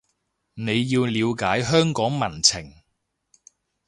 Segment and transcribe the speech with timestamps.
[0.55, 2.73] 你要了解香港民情